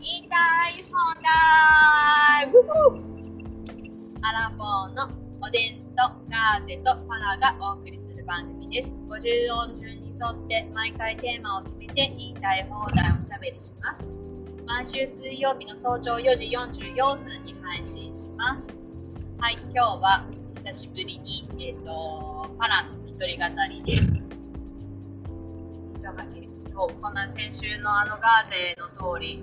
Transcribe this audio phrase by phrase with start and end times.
[0.00, 0.36] 言いた
[0.68, 2.46] い放題
[4.22, 5.08] アラフォーの
[5.40, 8.90] おでんとガーゼとパラがお送りする番組です。
[9.08, 14.08] 50音順に沿って毎回テーマを決めて言いたい放題をおしゃべりします。
[14.66, 18.62] 毎週水曜日の早朝4時44分に配信します。
[19.38, 24.10] はい、今日は久しぶりに、えーと、パラの一人語りです。
[26.08, 26.48] 忙しい。
[26.58, 29.42] そう、こんな先週のあのガーデンの通り、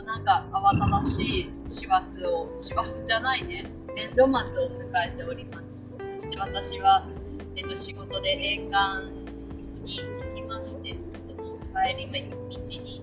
[0.00, 3.64] なんか慌ただしい師走を、師走じゃないね、
[3.94, 5.60] 年度末を迎えておりま
[6.00, 6.14] す。
[6.14, 7.06] そして私は、
[7.56, 8.78] えっと、仕事で沿岸
[9.84, 13.02] に行きまして、その帰り道に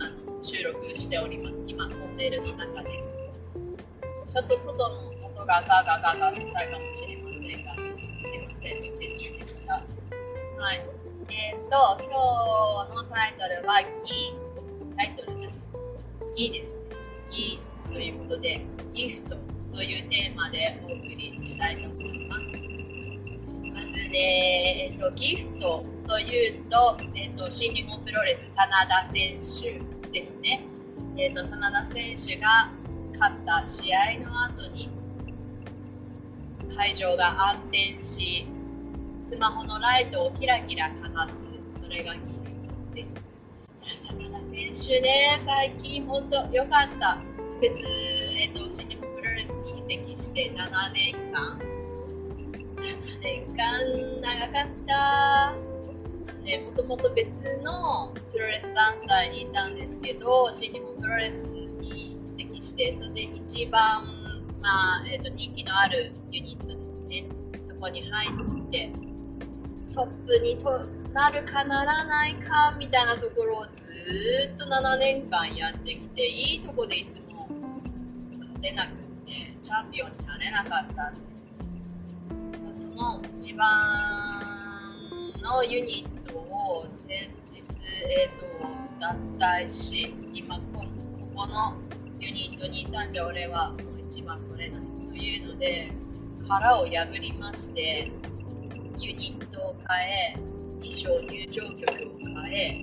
[0.00, 1.56] あの収録しております。
[1.68, 2.90] 今、トンネルの中で
[4.28, 4.34] す。
[4.34, 9.74] ちょっと外の音がガガガガうるさいかもしれませんが、すいません、運転中でした。
[9.74, 10.84] はい。
[11.28, 14.45] えっ、ー、と、今日のタイトルはギ
[14.96, 15.58] タイトルじゃない、
[16.36, 16.76] ギですね。
[17.30, 17.60] ギ
[17.92, 18.60] ということで、
[18.92, 19.36] ギフト
[19.74, 22.46] というテーマでお送りしたいと思います。
[23.74, 30.64] まずね、えっ、と、ギフトというと、えっ、と、新日本プロレス真田選手ですね。
[31.16, 32.70] えっ、と、真田選手が
[33.18, 34.90] 勝った試合の後に、
[36.76, 38.46] 会場が暗転し、
[39.26, 41.34] スマホのライトをキラキラかざす
[41.82, 42.26] それがギフ
[42.90, 43.12] トです
[44.04, 47.20] 真田選手ね最近本当良かった。
[47.50, 47.74] 施設、
[48.40, 51.58] えっと、新日本プロレスに移籍して7年間。
[52.76, 55.54] 7年間長かった。
[56.42, 57.28] ね、もともと別
[57.62, 64.04] のプロレス団体にいたんですけど新日本プロレスに移籍してそれで一番、
[64.62, 67.26] まあえーと人気のあるユニットですね。
[67.62, 68.90] そこに入って
[69.92, 70.86] トップにと
[71.16, 73.70] なるかならないかみたいなところをず
[74.54, 77.48] っと7年間やってきていいとこでいつも
[78.38, 78.92] 勝てなくっ
[79.24, 84.42] てチャンピオンになれなかったんですその一番
[85.40, 87.64] のユニットを先日、
[88.04, 88.68] えーと、
[89.00, 90.84] 脱退し今こ
[91.34, 91.76] この
[92.20, 95.90] ユニットにいたんじゃ俺はもう一番取れないというので
[96.46, 98.12] 殻を破りまして
[98.98, 100.55] ユニットを変え、
[100.86, 102.80] 衣装、入場曲を変え、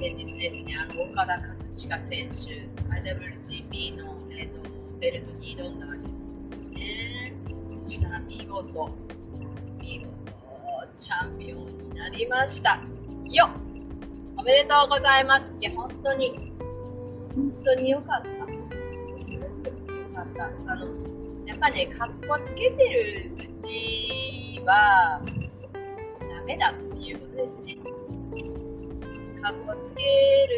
[0.00, 1.40] 先日ですね、あの岡田和
[1.74, 7.34] 親選手、IWGP の、えーと、ベルトに挑んだわけですよね。
[7.84, 8.96] そしたら見事、
[9.82, 10.12] 見事、
[10.96, 12.80] チャンピオンになりました。
[13.26, 13.50] よ
[14.38, 15.52] おめでとうございます。
[15.60, 16.52] いや、本当に、
[17.34, 19.26] 本当に良かった。
[19.26, 20.46] すごく良かった。
[20.72, 20.86] あの
[21.46, 25.20] やっぱね、かっこつけてるうちは、
[26.44, 27.76] メだということですね。
[29.42, 30.02] かっこつけ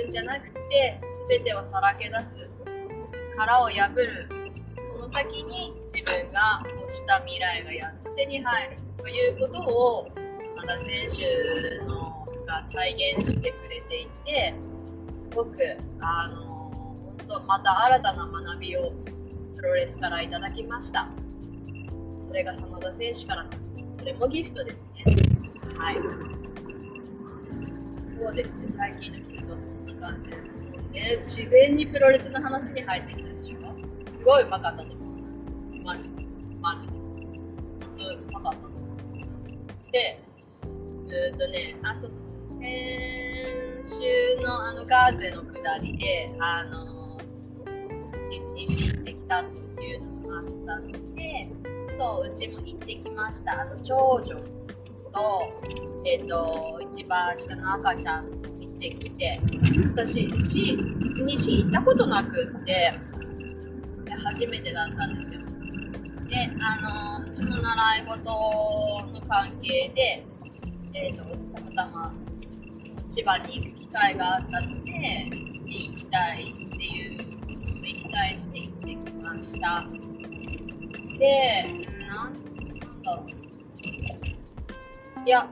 [0.03, 2.35] るんじゃなくて、全てをさらけ出す。
[3.37, 4.29] 殻を破る。
[4.79, 10.11] その先に自分が欲した未来がやっと手に入るということを、
[10.57, 11.29] 真田選
[11.81, 14.55] 手のが体現してくれていて、
[15.09, 15.57] すごく、
[16.01, 16.45] あの、
[17.27, 18.93] 本当また新たな学びを
[19.57, 21.09] プロレスからいただきました
[22.17, 23.51] それが真田選手からの
[23.91, 25.34] それもギフトですね
[25.77, 25.99] はい。
[28.07, 33.57] そうですね最近のギフトはそんな感じで、ね、自然にプロレスの話に入ってきたでしょ？
[34.13, 34.97] すごいうまかったと思う。
[35.83, 36.09] マジ
[36.61, 36.93] マジで。
[36.93, 39.93] 本当うまかったと思う。
[39.93, 40.21] で
[40.65, 42.23] うーんとねあそうそう
[42.61, 47.19] 先週のあのガーゼのくだりであの
[48.31, 49.49] ディズニーシー行ってきたと
[49.83, 51.51] いうのがあったので
[51.97, 53.61] そううちも行ってきました。
[53.61, 54.37] あの長女
[55.15, 55.53] と,、
[56.05, 58.27] えーと、一番下の赤ちゃん
[58.61, 59.41] 行ってきて
[59.93, 62.99] 私シディズニーシー行ったことなくって
[64.25, 65.41] 初めてだったんですよ
[66.29, 68.25] であのうちも習い事
[69.13, 70.27] の関係で、
[70.95, 71.25] えーと、
[71.55, 72.15] たまたま
[72.83, 74.91] その千葉に行く機会があったので
[75.67, 77.35] 行きたいっていう
[77.85, 79.87] 行きたいって言ってきました。
[81.19, 81.65] で、
[82.07, 83.44] なんなんだろう。
[85.27, 85.49] いや、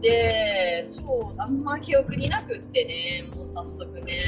[0.00, 4.22] で、そう、あんま記憶になくってね、もう早速ね、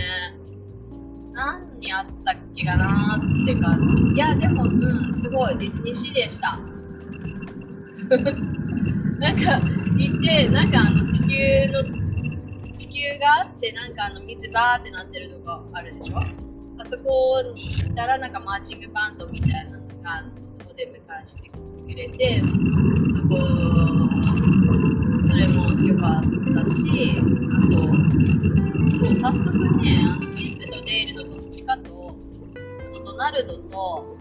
[1.33, 4.15] 何にあったっけかなって感じ。
[4.15, 6.59] いや、でも、うん、すごい、ディズニーシーでした。
[9.21, 9.61] なんか、
[9.97, 11.85] 行って、なんかあの地球の、
[12.73, 16.19] 地球があって、なんかあの水バーってなってるのがあるでしょ？
[16.19, 21.55] あそこに行ったらなんかマーチングバンドみたいなのがそこで迎えしてく
[21.95, 22.43] れて
[23.13, 23.37] そこ
[25.31, 27.77] それも良かったし、あと、
[28.97, 32.17] そう、早速ね、あのチップとデールのどっちかと、
[32.89, 34.17] あとドナルドと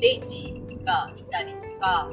[0.00, 2.08] デイジーがいたりとか、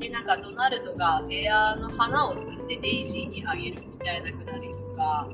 [0.00, 5.28] で、なんかドナルドがエアの花を摘んでデイジーにあげるみたいなくだりとか、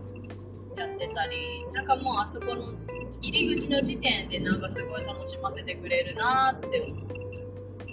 [0.77, 2.75] やってたり、なんかもうあそこの
[3.23, 7.07] 入り口の時点でなんかすごい楽しませてくれるなって思っ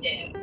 [0.02, 0.34] て、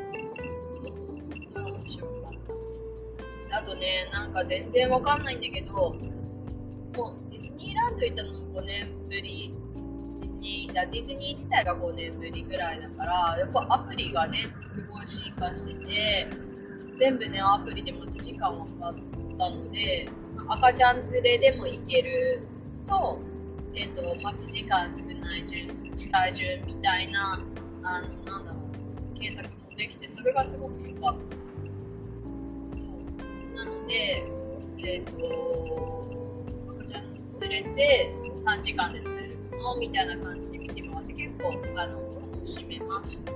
[3.65, 9.55] とね、なんか全然わかんないんだけど、もうディズニーランド行ったのも5年ぶり、
[10.21, 16.29] ディズニーだディズニー自体が5年ぶりぐらいだから、やっぱアプリがね、すごい進化してて、
[16.97, 18.95] 全部ね、アプリで待ち時間分かっ
[19.39, 20.09] たので、
[20.49, 22.47] 赤ちゃん連れでも行ける
[22.89, 23.19] と、
[23.75, 27.43] えっと待ち時間少ない順、近い順みたいな、
[27.83, 31.45] あのなんだろう、検索もできて、それがすごく良かった。
[33.87, 34.25] で、
[34.79, 36.07] えっ、と、
[36.79, 38.15] 赤ちゃん連れて
[38.45, 41.99] 3時間で乗れるものみたいな感じで見てもらって、結構あの
[42.33, 43.33] 楽しめました。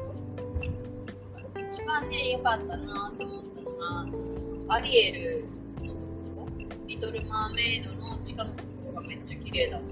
[1.60, 3.70] 一番ね、良かったなと思ったの
[4.68, 5.44] が、アリエル
[5.82, 6.48] のとこ、
[6.86, 9.82] リトル・マーメイドの地下のところがめっちゃ綺麗だっ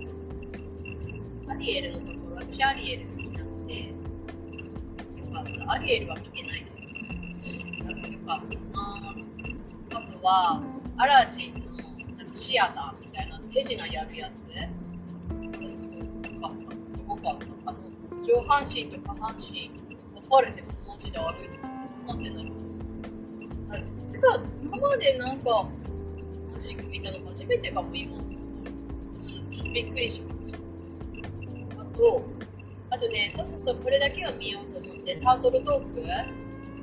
[1.46, 1.52] た。
[1.52, 3.92] アリエルのところ、私アリエル好きなので、よ
[5.32, 5.72] かった。
[5.72, 6.66] アリエルは見てない
[7.44, 9.14] けど、よかったな
[10.26, 10.62] あとは、
[10.96, 14.46] アラジンのなんかシアターみたいな手品やるやつ
[15.60, 16.84] がすごかった。
[16.84, 17.46] すごかった。
[17.66, 17.86] あの
[18.26, 19.70] 上半身と下半身
[20.20, 21.74] 分かれてマジで歩いてたら
[22.06, 22.52] どうなってんだろう
[23.70, 25.68] あれつか今までなんか
[26.50, 28.24] マジック見たの初めてかも今思う
[29.54, 30.54] とうんびっくりしまし
[31.76, 32.24] たあと
[32.90, 36.02] あとねそうそうそうこれだけは見ようと思ってタートルトーク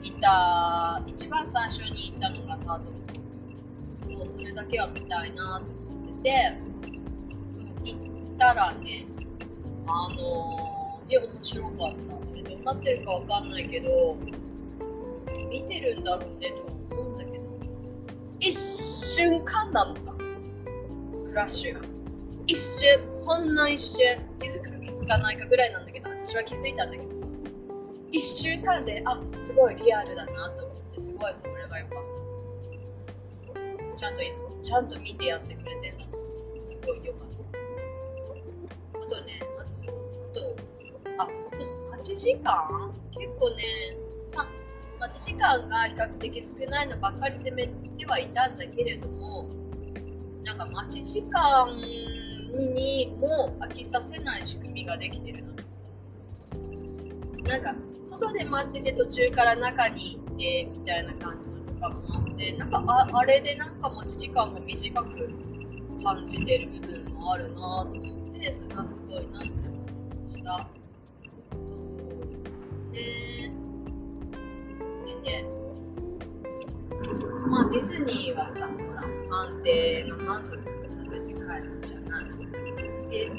[0.02, 3.33] 行った一番最初に行ったのがタートルトーク
[4.04, 5.66] そうそれだけは見たいなと
[5.96, 6.74] 思ってて。
[7.84, 9.06] 行ったらね
[9.88, 11.86] あのー、いや面白かった。
[11.86, 14.18] あれどうなってるかわかんないけど
[15.50, 16.56] 見てるんだろうねと
[16.96, 17.44] は思うんだけど。
[18.40, 20.14] 一瞬噛んだのさ。
[21.26, 21.82] クラッシュが。
[22.48, 24.00] 一瞬ほんの一瞬
[24.40, 27.10] 気づくか気づかないかぐらいなんだけど私は気づいたんだけど。
[27.10, 27.14] さ
[28.12, 32.13] 一瞬噛んであすごいリアルだなと思ってすごいそれがよかった。
[33.96, 34.22] ちゃんと
[34.62, 36.06] ちゃんと見てやってくれてんだ
[36.66, 39.00] すごいよかった。
[39.00, 39.64] あとねあ
[40.36, 40.42] と
[41.20, 42.92] あとあそうそう8時間。
[43.12, 43.64] 結構ね
[44.36, 44.48] まあ
[45.02, 49.48] 待ち時間が比較的少ないのばっかり攻めてはいたんだけれども
[50.44, 51.68] なんか待ち時間
[52.58, 55.54] にも飽きさせない仕組みができてるな。
[55.54, 65.30] と思ったんですよなんか外で待ってて途中から中に行ってみたいな感じのかもあってなんかああれでなんか待ち時間が短く
[66.02, 69.52] 感じてる部分もあるなと思ってそれはすごいなって思い
[70.24, 70.70] ました。
[71.52, 71.70] そう
[72.94, 73.02] で
[75.06, 75.46] でね。
[77.48, 79.04] まあディズニーはさほら
[79.38, 80.58] 安定の満足
[80.88, 82.26] させて返すじゃない。
[83.10, 83.30] で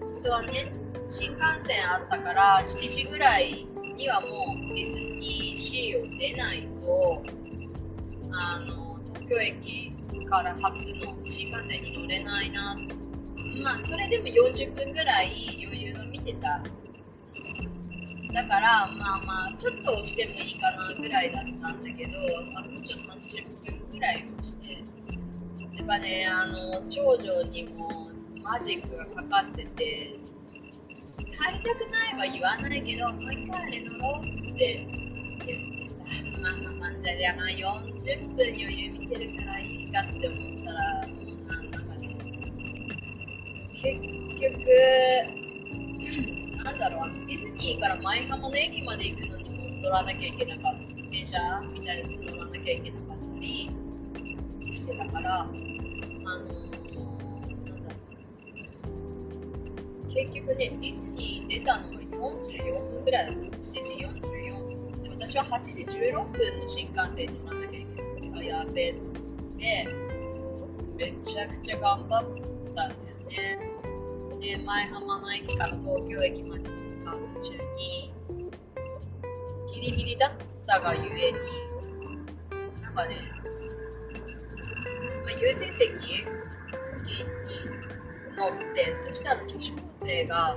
[0.00, 0.72] 本当はね
[1.06, 3.66] 新幹線あったから7時ぐらい
[3.96, 4.30] にはもう
[4.74, 7.22] ディズニーシーを出ないと
[8.32, 9.92] あの東京駅
[10.28, 12.76] から初の新幹線に乗れないな。
[13.62, 16.70] まあそれでも40分ぐらい余裕を見てたんで
[17.42, 17.64] すよ
[18.32, 22.12] だからまあまあちょっと押してもいいかなぐらいだったんだけど
[22.56, 24.84] あもうちょっと30分ぐらい押して。
[25.76, 28.10] やっぱねあの長女にも
[28.42, 30.14] マジックがかかってて
[31.18, 34.86] 帰りたくないは言わないけどもう一回あれ乗ろうって
[36.40, 42.16] まあまあじゃあじゃあまあ40分余裕見てるからいいかって思ったらもうなんかね
[43.74, 43.84] 結
[44.40, 44.54] 局
[46.64, 50.80] なんだろうディズニーから舞浜の駅まで行くのにも乗らなきゃいけなかった
[51.10, 51.38] 電車
[51.72, 53.70] みたいなやつに乗らなきゃいけなかったり
[54.72, 55.52] してたからあの
[56.24, 56.70] なんだろう
[60.12, 63.40] 結局ね、ディズニー出たのが44分ぐらいだった。
[63.58, 64.29] 7時44分。
[65.20, 68.52] 私は8時16分の新幹線に乗らなきゃいけない。
[68.52, 69.12] あ、やべえと思っ
[70.96, 72.30] て、めちゃくちゃ頑張った
[72.72, 72.90] んだよ
[73.28, 73.58] ね。
[74.40, 78.14] で、前浜の駅から東京駅まで向かう途中に、
[79.74, 80.32] ギリギリだっ
[80.66, 81.38] たがゆえに、
[82.80, 83.18] なんかね、
[85.22, 86.24] まあ、優先席に
[88.38, 90.56] 乗って、そしたら女子高生が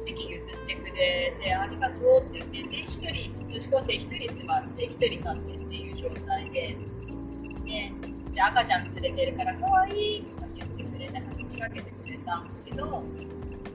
[0.00, 6.76] 席譲ってくれて、ありがとうって言って、で、一人、女子高生一人座って、一人立ってっていう状態で、
[7.64, 7.92] で、
[8.30, 13.02] じゃあ赤ちゃん連れてるからかわいいとか言ってくれて話しかけてくれたんだけど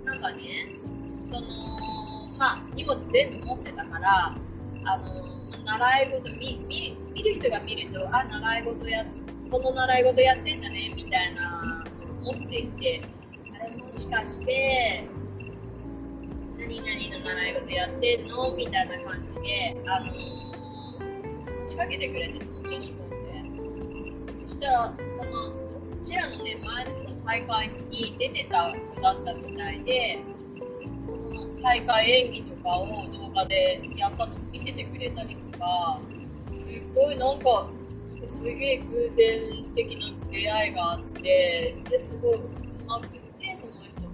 [0.06, 0.80] なんかね
[1.20, 1.48] その
[2.38, 4.38] まあ荷物全部持ってたから
[4.86, 9.06] あの習い事見見見る人が見るとあ習い事や
[9.42, 11.84] その習い事やってんだねみたいな
[12.22, 13.01] のを持っていて
[13.60, 15.08] あれもしかして
[16.57, 18.55] 何々の習い事やってんの？
[18.55, 20.12] みたいな感じであの
[21.65, 22.98] 仕掛けてくれてその女子高
[24.27, 24.33] 生。
[24.33, 25.55] そしたらそのこ
[26.01, 26.91] ちらのね前の
[27.25, 30.19] 大会に出てた子だったみたいで
[31.01, 36.00] その大会演技とかを動画でやったのを見せてくれたりとか
[36.51, 37.69] すごいなんか
[38.25, 42.41] すげえ偶然的な出会いがあってですごいう
[42.88, 43.19] まくって
[43.55, 44.10] その人も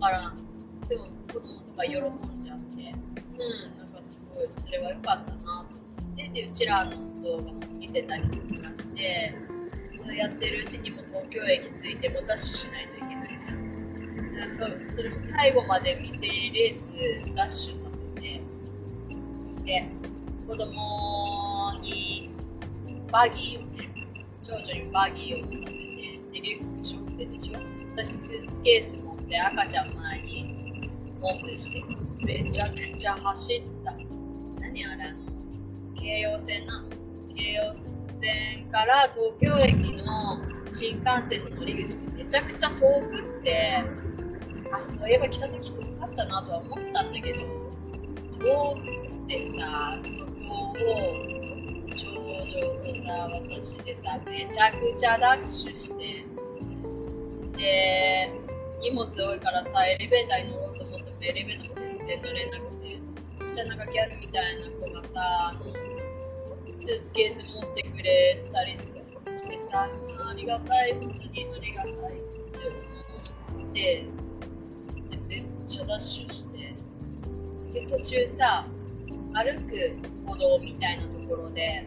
[0.00, 0.32] だから
[0.84, 6.90] すごい子供とか喜んじゃってうんなんかすごいそれは良かったなと思ってでうちらの
[7.22, 9.34] 動画も見せたりとかして
[10.02, 13.64] それやってるうちにも東京駅着いてもダッシュしないといけないじゃん。
[14.50, 18.40] そそれも最後まで見せれずダッシュさせて
[19.64, 19.88] で
[20.46, 22.30] 子供に
[23.10, 23.90] バギーをね
[24.42, 25.80] 長女にバギーを持たせて
[26.32, 27.58] でリュック背負ってでしょ。
[27.94, 30.53] 私スーツケース持って赤ちゃん前に
[31.26, 31.82] おんぶして
[32.18, 33.92] めちゃくちゃ走った。
[34.60, 35.20] 何あれあの
[35.94, 36.88] 京葉線なの
[37.34, 37.74] 京葉
[38.20, 40.38] 線から東京駅の
[40.70, 43.82] 新幹線の乗り口ってめちゃくちゃ遠くって
[44.70, 47.38] あそういえば来た時遠かったなとは思ったんだけど
[48.32, 50.76] 遠くてさそこを
[51.94, 56.26] 長女とさ私でさめちゃくちゃダッシュして
[57.56, 58.30] で
[58.82, 60.63] 荷物多いからさエレベーターに乗
[61.24, 63.00] エレベーターも全然乗れなくて
[63.36, 65.72] そしたらなんかギャルみたいな子がさあの
[66.76, 69.02] スーツケース持ってくれたりして
[69.72, 69.88] さ
[70.28, 70.92] ありがたい。
[70.92, 72.58] 本当にありがたいって
[73.56, 74.06] 思って
[75.08, 76.74] でめっちゃダッシュして
[77.72, 78.66] で途中さ
[79.32, 81.86] 歩く歩道みたいなところで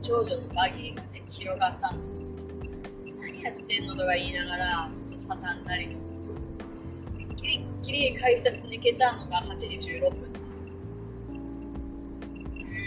[0.00, 3.14] 長女のバギーがね広がったんですよ。
[3.20, 6.11] 何やってんのとか言いながらちょっと畳んだりとか
[7.42, 10.32] してでキリッキリ改札抜けたのが8時16分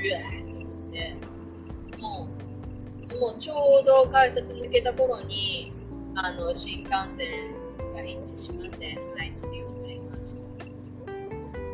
[0.05, 1.15] うわーと思って
[1.99, 2.27] も
[3.11, 5.71] うもうちょうど改札抜けた頃に
[6.15, 7.53] あの新幹線
[7.93, 8.85] が行ってしまって
[9.17, 10.45] はい乗り遅れました。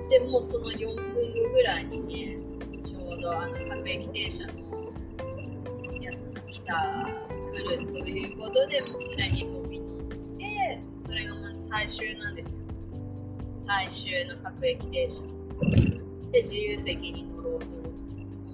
[0.09, 2.38] でもうその4分後ぐらいにね
[2.83, 4.53] ちょうどあの各駅停車の
[6.01, 7.07] やつが来た
[7.53, 10.00] 来るということでもうそれに飛び乗っ
[10.38, 12.60] てそれがまず最終なんですよ。
[13.71, 15.23] 最終の各駅停車。
[16.33, 17.65] で自由席に乗ろうと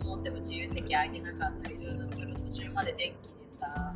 [0.06, 3.96] 思っても自由席空いてなかったりちょっと途中まで電気でさ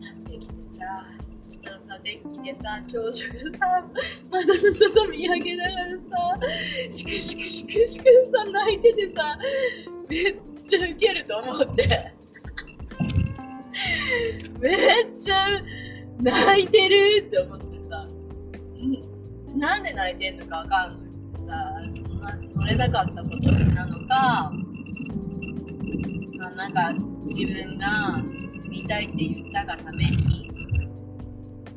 [0.00, 1.06] 立ってきてさ
[1.46, 3.84] そしたらさ電気でさ長女がさ
[4.32, 5.96] 窓の外見上げながら
[6.40, 6.46] さ
[6.90, 8.04] シクシクシクシク
[8.34, 9.38] さ泣いててさ
[10.08, 12.12] めっちゃウケると思って。
[14.58, 15.62] めっちゃ
[16.20, 17.75] 泣いてるって思って。
[19.56, 24.52] なんで泣いてんのかわかんないさそんな乗れなかったことなのか
[26.40, 26.92] あなんか
[27.24, 28.22] 自分が
[28.68, 30.50] 見たいって言ったがために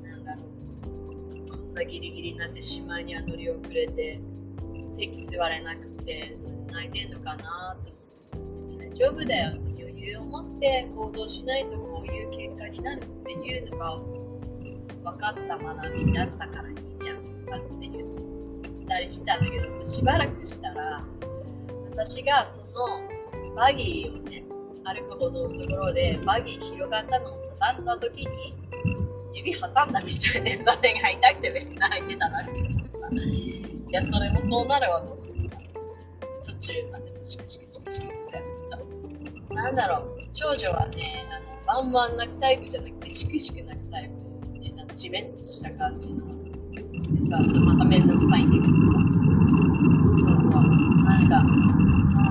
[0.03, 4.19] なんだろうこんなギリギリになってしまいには乗り遅れて
[4.75, 7.93] 席座れなくてそれ泣いてんのかなって
[8.33, 13.97] 思って大丈夫だよって余裕を持って行動しないとこういう結果になるっていうのが
[15.11, 17.28] 分かった学びだったからいいじゃん。
[17.49, 21.03] かって言ったりしたんだけどしばらくしたら
[21.91, 24.43] 私がそのバギーをね
[24.85, 28.27] 歩くほどのところでバギー広がったのを畳んだ時に
[29.33, 32.69] 指挟んだみたいでそれが痛くてめっちゃ泣いてたらしいか
[33.01, 35.57] らさいやそれもそうなるわと思ってさ。
[36.41, 38.43] 途中までシクシクシクシク全
[39.49, 41.25] 部なんだろう長女はね
[41.67, 44.09] あのバンバン泣くタイプじゃなくてシクシク泣くタイ
[44.53, 46.38] プでなんかジメッとした感じの
[47.13, 48.99] でさそまた面倒くさいんだけどさ
[50.19, 50.51] そうそう。
[51.03, 51.41] なんか
[52.09, 52.27] その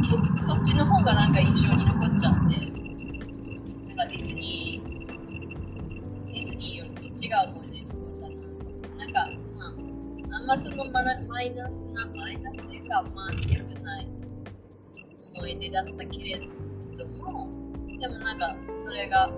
[0.00, 2.56] 結局そっちの方がなんか印象に残っちゃって。
[3.86, 14.08] なんかディズニーディズニーよりそっちが思い出に残ったななんか、まあ、あんまそのマナマイナスなマイナスというかまあ良くない
[15.34, 16.40] 思い出だったけれ
[16.96, 17.48] ども
[17.98, 19.30] でもなんかそれが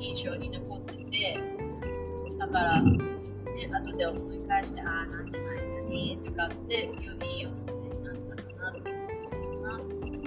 [0.00, 1.57] 印象に残ってて。
[2.38, 2.98] だからね
[3.70, 8.90] 後で思い返してああなんでないのにとかってより思いなったかなって
[9.36, 10.18] 思うな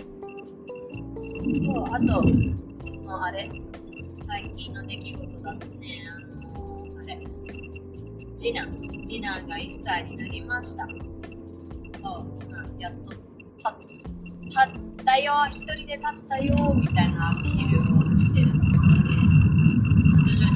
[1.59, 2.23] そう、あと、
[2.77, 3.49] そのあれ、
[4.27, 6.19] 最近の出来事だとね、あ
[6.57, 7.19] のあれ、
[8.35, 8.67] 次男、
[9.03, 10.85] 次男が1歳になりました。
[10.85, 10.95] そう、
[12.47, 13.11] 今、やっと、
[13.63, 13.75] た、
[14.45, 18.69] 立ったよ、一人で立ったよ、みたいなアピールをしてるので、
[20.23, 20.50] 徐々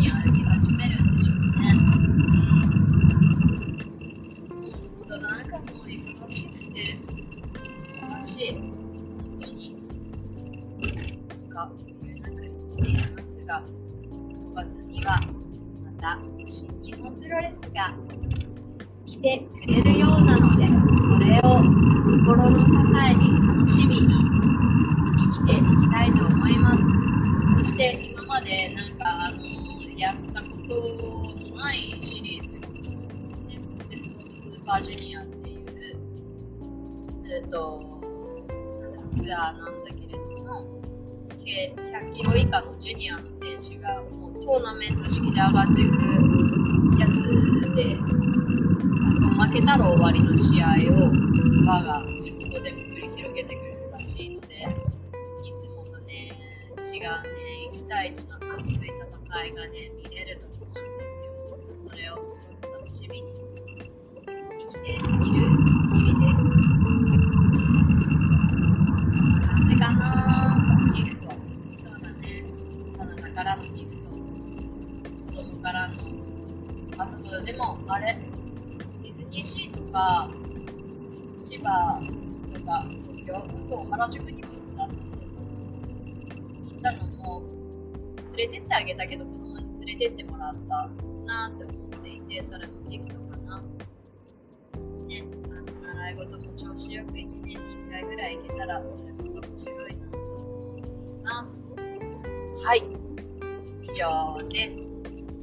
[11.65, 13.63] なんか、言えなく来ていますが、
[14.11, 15.19] 5月には
[15.83, 17.93] また新日本プロレスが
[19.05, 20.71] 来てくれるようなので、そ
[21.23, 21.63] れを
[22.23, 22.71] 心の支
[23.09, 24.07] えに楽しみに
[25.31, 26.83] 生きていきたいと思います。
[27.57, 29.37] そして今までなんかあの
[29.97, 30.73] やったこと
[31.49, 32.67] のないシリーズで
[33.27, 35.65] すね、ベスト・オブ・スーパージュニアっていう、
[37.27, 37.81] えっと、
[39.11, 40.14] ツアーなんだけれど、
[41.45, 43.21] 計100キロ以下のジュニアの
[43.59, 48.01] 選手がもうトーナメント式で上がってくるやつで、あ
[49.21, 51.11] の負けたら終わりの試合を
[51.67, 54.55] 我が地元でも繰り広げてくれるらしいので、
[55.43, 56.33] いつもとね、
[56.77, 61.37] 違うね、1対1の熱い戦いがね、見れると思うんですよ。
[61.89, 62.15] それを
[62.79, 63.29] 楽しみに
[64.59, 65.24] 生きて
[76.97, 78.17] あ、そうでも、あれ、
[79.03, 80.29] ディズニーシーとか、
[81.41, 82.01] 千葉
[82.53, 82.87] とか、
[83.25, 85.21] 東京、そう、原宿にも行ったんですよ。
[85.35, 86.73] そうそうそう。
[86.73, 87.43] 行ったのも、
[88.37, 90.89] 連れてってあげたけど、子供に連れてってもらった
[91.25, 93.61] なって思っていて、それもギフトかな。
[95.07, 100.81] ね、あの習い事も調子よく1年に1回ぐらい行けたら、それも面白いなと思い
[101.23, 101.63] ます。
[102.65, 102.83] はい、
[103.83, 104.84] 以上です。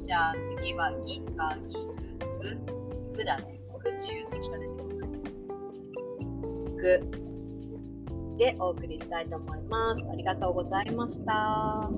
[0.03, 2.55] じゃあ次はギかギグ
[3.13, 3.61] ググだね。
[3.81, 5.09] グ自由席しか出てこない。
[6.75, 10.03] グでお送りしたいと思います。
[10.11, 11.89] ありがとうございました。